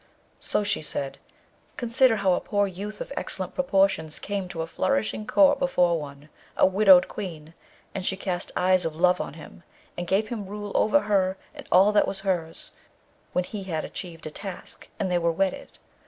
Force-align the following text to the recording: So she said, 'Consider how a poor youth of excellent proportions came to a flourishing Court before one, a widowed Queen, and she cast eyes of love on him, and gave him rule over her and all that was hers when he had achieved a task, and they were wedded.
So 0.39 0.63
she 0.63 0.81
said, 0.81 1.19
'Consider 1.77 2.15
how 2.15 2.33
a 2.33 2.39
poor 2.39 2.65
youth 2.65 3.01
of 3.01 3.13
excellent 3.15 3.53
proportions 3.53 4.17
came 4.17 4.47
to 4.47 4.63
a 4.63 4.65
flourishing 4.65 5.27
Court 5.27 5.59
before 5.59 5.99
one, 5.99 6.29
a 6.57 6.65
widowed 6.65 7.07
Queen, 7.07 7.53
and 7.93 8.03
she 8.03 8.17
cast 8.17 8.51
eyes 8.55 8.83
of 8.83 8.95
love 8.95 9.21
on 9.21 9.35
him, 9.35 9.61
and 9.95 10.07
gave 10.07 10.29
him 10.29 10.47
rule 10.47 10.71
over 10.73 11.01
her 11.01 11.37
and 11.53 11.67
all 11.71 11.91
that 11.91 12.07
was 12.07 12.21
hers 12.21 12.71
when 13.33 13.43
he 13.43 13.65
had 13.65 13.85
achieved 13.85 14.25
a 14.25 14.31
task, 14.31 14.89
and 14.99 15.11
they 15.11 15.19
were 15.19 15.31
wedded. 15.31 15.77